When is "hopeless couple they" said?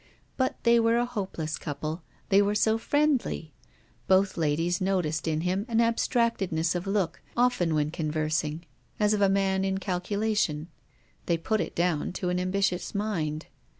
1.05-2.41